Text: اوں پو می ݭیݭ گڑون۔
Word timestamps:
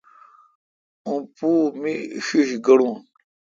اوں 1.05 1.19
پو 1.35 1.49
می 1.81 1.93
ݭیݭ 2.25 2.49
گڑون۔ 2.65 2.95